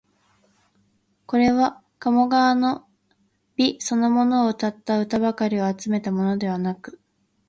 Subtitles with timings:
[1.27, 2.87] これは鴨川の
[3.55, 6.99] 美そのものをうたった歌ばかりを集めたものではなく、